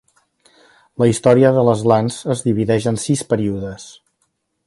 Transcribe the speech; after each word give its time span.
La 1.03 1.07
història 1.09 1.51
de 1.57 1.65
les 1.67 1.83
Lands 1.91 2.17
es 2.35 2.43
divideix 2.47 2.89
en 2.93 2.99
sis 3.05 3.23
períodes. 3.35 3.89